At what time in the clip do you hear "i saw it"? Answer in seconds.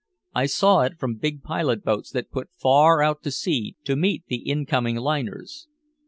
0.33-0.97